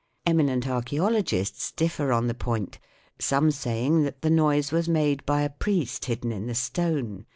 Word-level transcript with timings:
Eminent 0.25 0.67
archaeologists 0.67 1.71
differ 1.73 2.11
on 2.11 2.25
the 2.25 2.33
point, 2.33 2.79
some 3.19 3.51
saying 3.51 4.01
that 4.01 4.23
the 4.23 4.31
noise 4.31 4.71
was 4.71 4.89
made 4.89 5.01
7 5.01 5.05
9 5.05 5.11
8 5.11 5.13
THE 5.13 5.13
WORLD 5.13 5.15
OF 5.19 5.19
SOUND 5.19 5.25
by 5.27 5.41
a 5.43 5.57
priest 5.59 6.05
hidden 6.05 6.31
in 6.31 6.47
the 6.47 6.55
stone. 6.55 7.25